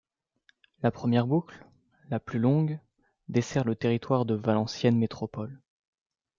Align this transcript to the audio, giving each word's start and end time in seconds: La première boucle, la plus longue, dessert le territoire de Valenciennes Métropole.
La 0.81 0.89
première 0.89 1.27
boucle, 1.27 1.63
la 2.09 2.19
plus 2.19 2.39
longue, 2.39 2.79
dessert 3.29 3.65
le 3.65 3.75
territoire 3.75 4.25
de 4.25 4.33
Valenciennes 4.33 4.97
Métropole. 4.97 5.61